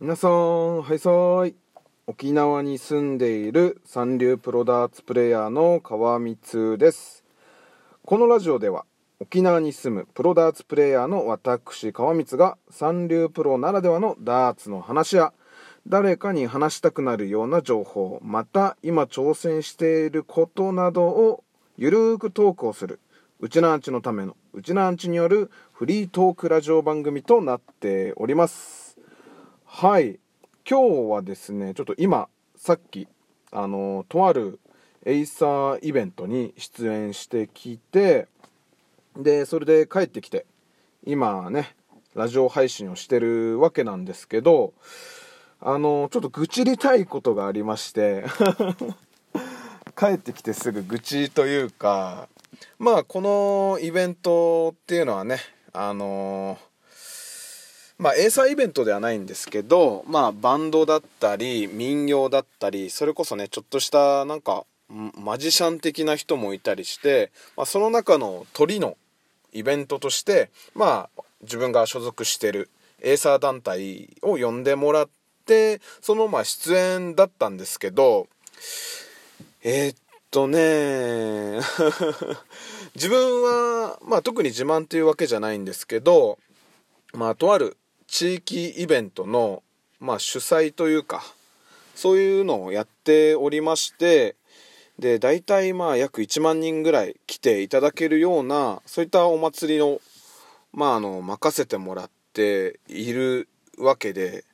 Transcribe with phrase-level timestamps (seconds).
[0.00, 1.56] 皆さん、はいさーい。
[2.06, 7.24] 沖縄に住んでいる三流プロダーツプレイヤーの川光です。
[8.04, 8.84] このラジオでは
[9.18, 15.32] 沖縄に住むプロダーツプレイヤーの私川光が三流プロならではのダーツの話や
[15.88, 21.42] 誰かに話したくなるような情報、また今挑戦していることなどを
[21.76, 23.00] ゆるーくトークをする、
[23.40, 28.87] うちなーんちのためのうちなーんちによるフリートークラジオ番組となっております。
[29.70, 30.18] はい。
[30.68, 33.06] 今日はですね、ちょっと今、さっき、
[33.52, 34.58] あの、とある
[35.04, 38.26] エイサーイベントに出演してきて、
[39.16, 40.46] で、それで帰ってきて、
[41.04, 41.76] 今ね、
[42.14, 44.72] ラジオ配信をしてるわけなんですけど、
[45.60, 48.24] あの、ちょっと愚痴りたいことがありまして、
[49.96, 52.28] 帰ってきてすぐ愚痴というか、
[52.78, 55.38] まあ、このイベントっていうのはね、
[55.72, 56.58] あの
[57.98, 68.96] まあ、エーサーイベントではないんですけど、まあ、バンドだったり、民謡だったり、それこそね、ちょっとした、なんか、マジシャン的な人もいたりして、まあ、その中の鳥の
[69.52, 75.08] イベントとして、まあ、自分が所属してるエーサー団体を呼んでもらっ
[75.44, 78.28] て、その、まあ、出演だったんですけど、
[79.64, 79.96] えーっ
[80.30, 81.60] とね
[82.94, 86.38] 自分は、まあ、特に自慢っていうわけじゃないんですけど、
[87.12, 87.76] まあ、とある
[88.08, 89.62] 地域イベントの、
[90.00, 91.22] まあ、主催というか、
[91.94, 94.34] そういうのをやっておりまして、
[94.98, 100.00] で、大体まあ約1万人ぐらい来ていただけるような、そういったお祭りの、
[100.72, 104.44] まああの、任せてもらっているわけで、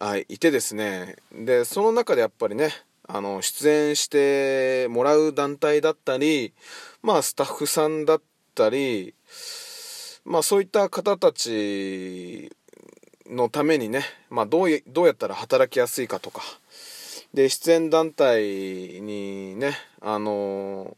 [0.00, 2.70] あいてですね、で、その中でやっぱりね、
[3.06, 6.52] あの、出演してもらう団体だったり、
[7.00, 8.22] まあスタッフさんだっ
[8.54, 9.14] たり、
[10.24, 12.50] まあそういった方たち
[13.32, 16.42] のためにね、まあどうやどうやったら働きやすいかとか、
[17.34, 18.42] で、出演団体
[19.00, 20.96] にね、あの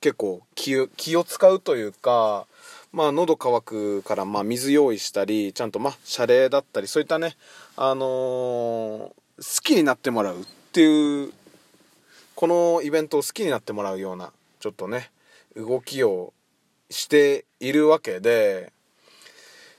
[0.00, 2.46] 結構気を気を使うというか、
[2.92, 7.36] まあ喉乾くからまあ水用意したり、ちゃんとまあ謝礼だったり、そういったね、
[7.76, 9.14] あの好
[9.62, 11.32] きになってもらうっていう、
[12.36, 15.10] このイベントを好きになってもらうような、ちょっとね、
[15.56, 16.32] 動きを
[16.88, 18.72] しているわけで、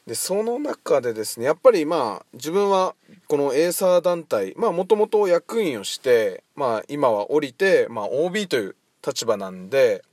[0.05, 2.95] で、その中でですね、やっぱりまあ、自分は
[3.27, 10.03] このエーサー団体、まあもともと役員をして、まあ今は降りて、まあ OB という立場なんで、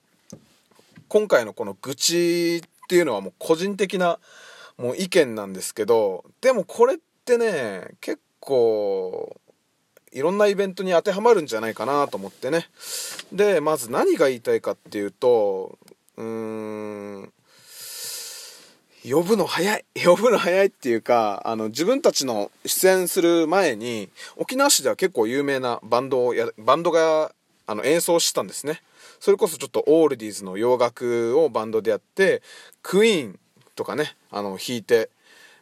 [1.09, 4.19] 今回のこの愚痴っていうのはもう個人的な
[4.77, 9.37] もう意見なんですけど、でもこれってね、結構、
[10.13, 12.69] いろんなイベントに当てはまるんじゃないかなと思ってね。
[13.33, 15.79] で、まず何が言いたいかっていうと、
[16.17, 17.33] うーん、
[19.09, 19.85] 呼ぶの早い。
[20.05, 27.33] 呼ぶの早いっていうか、あの、自分たちの出演する前に、沖縄市では結構有名なバンドをや、バンドが、
[27.67, 28.83] あの、演奏してたんですね。
[29.21, 32.43] それこそちょっとオールディーズの洋楽をバンドでやって、
[32.83, 33.39] クイーン
[33.77, 35.11] とかね、あの、弾いて、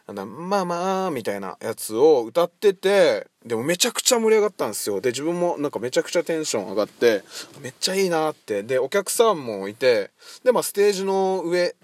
[0.07, 5.01] まあまあ、みたいなやつを歌ってて、でもめちゃくちゃ盛り上がったんですよ。
[5.01, 7.23] で、自分もなんかめちゃくちゃテンション上がって、
[7.59, 8.61] めっちゃいいなって。
[8.61, 10.11] で、お客さんもいて、
[10.43, 11.75] で、まあステージの上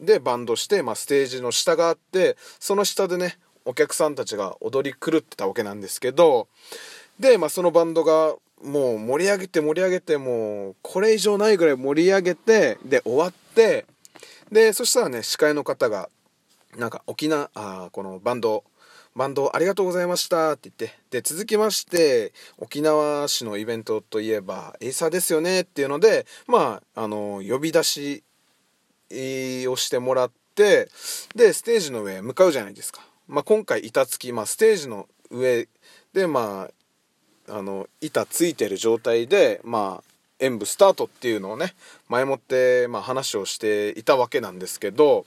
[0.00, 6.48] でバンドして、まあステージの下があって、その下でね、お客さんたちが踊り狂ってたわけなんですけど、
[7.18, 13.86] で、まあそのバンドがもう盛り上げて盛り上げてもうこれ以上ないぐらい盛り上げて、で終わって、
[14.50, 16.08] で、そしたらね、司会の方が、
[16.76, 18.64] なんか沖縄、あこのバンド、
[19.16, 28.24] バンドありがとうございましたって言って、で、続きまして、沖縄市のイベントといえば、エイサーですよねっていうので、まあ、あの、呼び出し
[29.10, 30.88] をしてもらって、
[31.34, 33.02] で、ステージの上向かうじゃないですか。
[33.28, 35.68] まあ、今回板付き、まあ、ステージの上
[36.12, 36.68] で、ま
[37.48, 40.04] あ、あの、板ついてる状態で、まあ、
[40.38, 41.74] 演舞スタートっていうのをね、
[42.08, 45.26] 前もって、まあ、話をしていたわけなんですけど、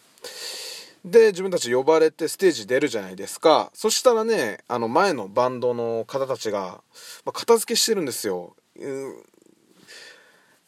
[1.05, 3.71] で、自分たち呼ばれてステージ出るじゃないですか。
[3.73, 6.81] そしたらね、あの前のバンドの方たちが、
[7.25, 8.55] まあ、片付けしてるんですよ。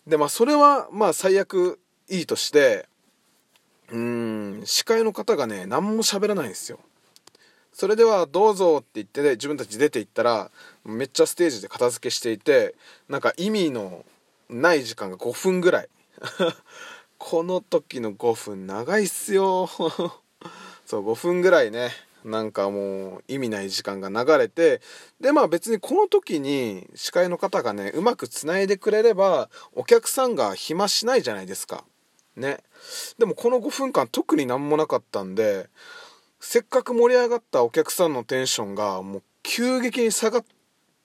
[0.07, 2.87] で、まあそれは、まあ最悪いいとして、
[3.91, 6.79] うーん、司会の方がね、何も喋らないんですよ。
[7.73, 10.51] それではどうぞって言ってね、自分たち出て行ったら、
[10.85, 12.75] めっちゃステージで片付けしていて、
[13.09, 14.05] なんか意味の
[14.49, 15.89] ない時間が5分ぐらい。
[17.17, 19.69] この時の5分長いっすよ。
[20.85, 21.91] そう、5分ぐらいね、
[22.23, 24.81] なんかもう意味ない時間が流れて、
[25.19, 31.85] で、まあ別にこの時に司会の方がね、うまく繋いでくれれば、お客さんが暇しないじゃないですか。
[32.35, 32.59] ね。
[33.17, 35.69] でもこの5分間特になんもなかったんで、
[36.41, 40.45] せっかく盛り上がったお客さんのテンションがもう急激に下がっ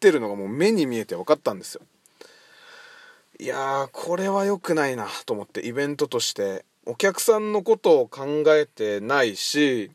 [0.00, 1.82] てるのがもう目に見えて分かったんですよ
[3.38, 9.90] いやーこれは良くないなと思ってイベントとしてお客さんのことを考えてないし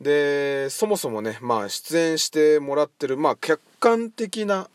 [0.00, 4.68] でそもそもねまあ出演してもらってるまあ客観的な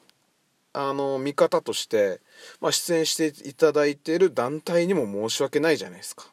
[0.74, 2.22] あの見方として、
[2.62, 6.26] まあ、出演していただいている団体にも申し訳ないじゃないですか。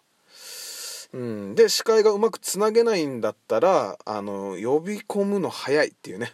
[1.15, 6.33] うん、で司会がうまくつなげないんだったらあの呼び込むの早いっていうね。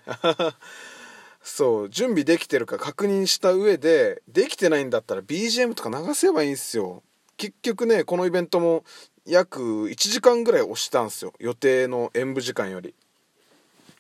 [1.43, 1.91] そう。
[1.91, 7.03] 準備できてるか確認した上でできてないんだったら BGM とか流せばいいんですよ。
[7.37, 8.85] 結局ねこのイベントも
[9.27, 11.35] 約1時間ぐらい押したんですよ。
[11.39, 12.95] 予定の演舞時間より。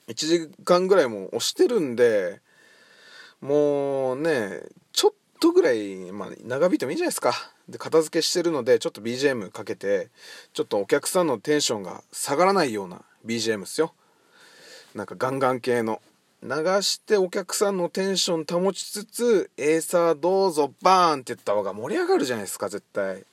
[0.08, 2.40] 1時間ぐらいも押してるんで
[3.40, 4.60] もうね
[4.92, 7.32] ちょっとぐらい、まあ、長引いてもいいじゃないですか。
[7.68, 10.08] で片付けしてるのでちょっと BGM かけて
[10.52, 13.94] ちょっとお客さんのテンションが下がらないような BGM ですよ。
[14.94, 16.00] なんかガンガン系の。
[16.42, 16.48] 流
[16.80, 23.26] してお客さんのテンション保ちつつ「エーサーどうぞバーン!」って言った方が盛り上がるじゃないですか絶対。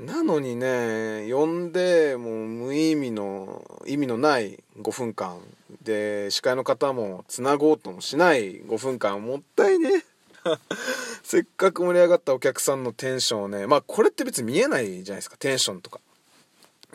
[0.00, 5.38] なのにね呼んでもう無意味の意味のない5分間
[5.84, 10.04] で司会の方もつなごうともしない5分間もったいね。
[11.22, 16.00] せっかく盛り上がったお客さんのテンションをねまあこれって別に見えないじゃないですかテンションとか。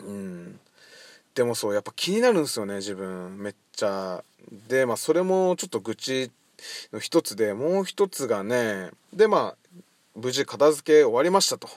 [0.00, 0.60] うん。
[1.34, 3.38] でもそうやっぱ気になるんですよね自分。
[3.38, 4.22] めっちゃ。
[4.68, 6.30] でまあそれもちょっと愚痴
[6.92, 9.78] の一つでもう一つがねでまあ
[10.16, 11.68] 無事片付け終わりましたと。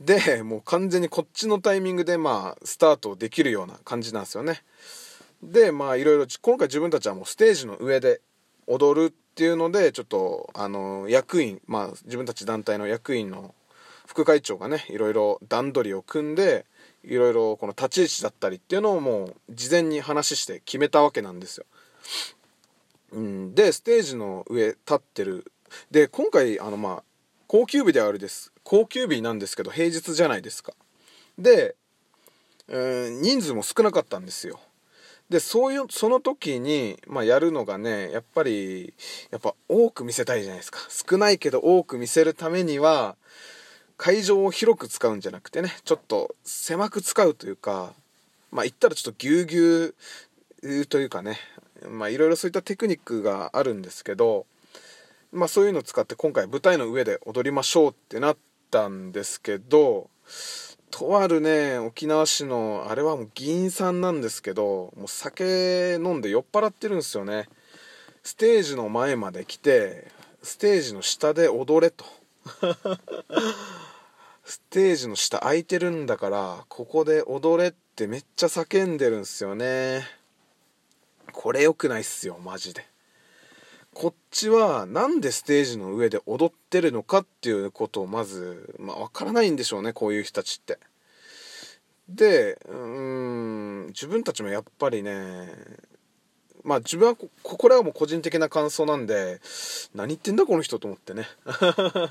[0.00, 4.62] でもう完全にこっちのタイミングでまあスタートできるような感じなんですよね。
[5.42, 8.20] でまあいろいろ今回自分たちはもうステージの上で
[8.66, 13.54] 踊るっていうのでちょっとあの役員まあ自分たち団体の役員の
[14.06, 16.66] 副会長がねいろいろ段取りを組んで
[17.04, 21.66] いろいろこの立ち位置だったりっていうのをもう事前に話して決めたわけなんですよ。
[23.12, 25.50] うん、でステージの上立ってる。
[25.90, 27.02] で今回あのまあ
[27.48, 28.52] 高級日ではあるです。
[28.62, 30.72] 高級日なんですけど平日じゃないですか。
[31.38, 31.74] で、
[32.68, 34.60] えー、人数も少なかったんですよ。
[35.32, 38.92] でそういうその時に、まあ、やるのがねやっぱり
[39.30, 40.78] やっぱ多く見せたいじゃないですか。
[40.90, 43.16] 少ないけど多く見せるためには
[43.96, 47.94] 会場を広く使うんじゃなくてねちょっと狭く使うというか
[48.50, 49.94] まあ言ったらちょっとぎゅうぎゅ
[50.82, 51.38] うというかね
[51.88, 54.44] まあいろいろそういったテクニックがあるんですけど
[55.32, 58.36] まあそういうのを使って今回舞台の上で踊りましょうってなっ
[58.70, 60.10] たんですけど
[60.92, 67.48] とあるね沖縄市のあれはもう議員さんなんですけどもう酒飲んで酔っ払ってるんですよね。
[68.22, 70.12] ステージの前まで来て
[70.42, 72.04] ステージの下で踊れと。
[74.44, 80.02] ステージの下空いてるんだからここで踊れってめっちゃ叫んでるんすよね。
[81.32, 82.91] これ良くないっすよマジで。
[83.94, 90.78] こっちはなんでステージの上で踊ってるのかっていうことをまず、まあ、分からないんでしょうねこういう人たちって。
[92.08, 95.48] でうん自分たちもやっぱりね
[96.64, 99.40] まあ自分はここれはもう個人的な感想なんで
[99.94, 101.26] 何言ってんだこの人と思ってね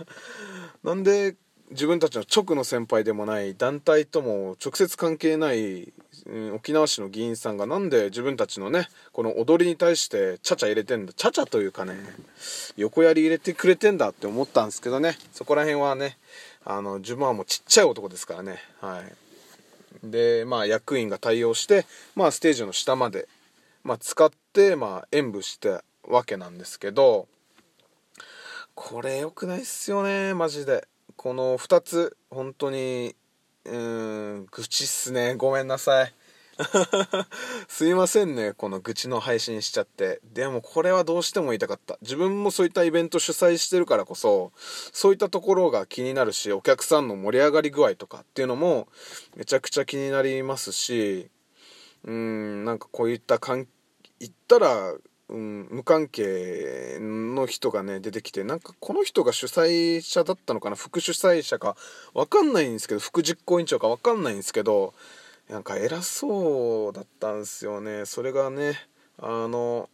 [0.84, 1.36] なんで
[1.72, 5.94] 自分たちの直の先輩でもない団体とも直接関係ない、
[6.26, 11.94] うん、沖縄市の議員さんがなんで自分たちのねこの踊りに対してちゃちゃ入れてんだちゃちゃというかね
[12.76, 16.18] 横やり入れてくれてんだって思ったんですけどねそこら辺はね
[16.66, 20.10] あの自分はもうちっちゃい男ですからねはい。
[20.10, 21.86] でまあ役員が対応して
[22.16, 23.30] まあステージの下まで、
[23.84, 27.28] まあ、使ってまあ演舞したわけなんですけど
[28.76, 30.88] これ良くないっすよねマジで。
[31.22, 33.16] この2つ本当に
[33.66, 35.36] うん愚痴っすね。
[35.36, 36.16] ごめんなさい。
[37.70, 40.20] すいませんねこの愚痴の配信しちゃって。
[40.34, 42.00] でもこれはどうしても言いたかった。
[42.02, 48.88] 自分もそういったイベント主催してるからこそそういったところが気になるしお客さんの盛り上がり具合とかっていうのも
[49.36, 51.30] めちゃくちゃ気になりますし
[52.04, 53.68] うんなんかこういった言
[54.26, 54.96] ったら
[55.32, 60.76] うん、無関係の人がね出てきてなんかこの人が主催者だったのかな？
[60.76, 61.78] 副主催者か
[62.14, 64.94] 分かんないんですけど副実行委員長か分かんないんですけど
[65.50, 68.06] なんか偉そうだったんですよね。
[68.06, 68.74] それがね
[69.18, 69.90] あの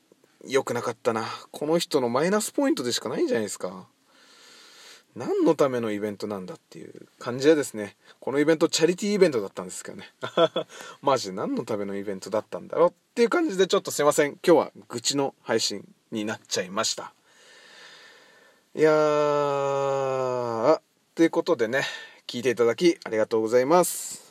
[0.47, 1.25] 良くなかったな。
[1.51, 3.87] この人のマイナスポイントでしかないんじゃないですか。
[5.17, 7.95] 何のためのイベントなんだっていう感じでですね。
[8.19, 10.13] このイベントチャリティーイベントだったんですけどね。
[11.01, 14.37] マジで何のためのイベントだったんだろうっていう感じでちょっとすいません。
[14.45, 17.13] 今日は愚痴の配信になっちゃいました。
[18.75, 20.79] いやー
[21.15, 21.83] ということでね
[22.27, 24.26] 聞いていただきありがとうございます。